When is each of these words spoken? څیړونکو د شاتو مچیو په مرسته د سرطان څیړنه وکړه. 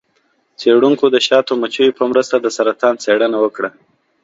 څیړونکو 0.59 1.05
د 1.11 1.17
شاتو 1.27 1.51
مچیو 1.61 1.95
په 1.99 2.03
مرسته 2.11 2.35
د 2.39 2.47
سرطان 2.57 2.93
څیړنه 3.03 3.37
وکړه. 3.43 3.69